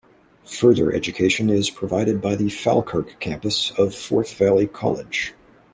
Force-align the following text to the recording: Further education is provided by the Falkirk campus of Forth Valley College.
Further 0.57 0.91
education 0.91 1.51
is 1.51 1.69
provided 1.69 2.23
by 2.23 2.35
the 2.35 2.49
Falkirk 2.49 3.19
campus 3.19 3.69
of 3.77 3.93
Forth 3.93 4.33
Valley 4.33 4.65
College. 4.65 5.35